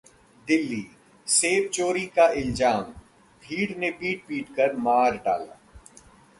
[0.47, 0.81] दिल्ली:
[1.27, 2.81] सेब चोरी का इल्जाम,
[3.43, 5.59] भीड़ ने पीट-पीटकर मार डाला